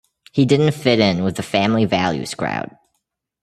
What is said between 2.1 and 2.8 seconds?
crowd.